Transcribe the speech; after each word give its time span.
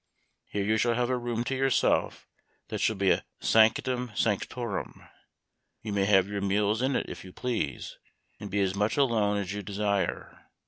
Here 0.47 0.63
you 0.63 0.77
shall 0.77 0.95
have 0.95 1.11
a 1.11 1.15
room 1.15 1.43
to 1.43 1.55
yourself 1.55 2.27
that 2.69 2.79
shall 2.81 2.95
be 2.95 3.11
a 3.11 3.23
sanctum 3.39 4.09
sanctorum. 4.15 5.03
You 5.83 5.93
may 5.93 6.05
have 6.05 6.27
your 6.27 6.41
meals 6.41 6.81
in 6.81 6.95
it 6.95 7.05
if 7.07 7.23
you 7.23 7.31
please, 7.31 7.99
and 8.39 8.49
be 8.49 8.61
as 8.61 8.73
much 8.73 8.97
alone 8.97 9.37
as 9.37 9.53
you 9.53 9.61
desire. 9.61 10.47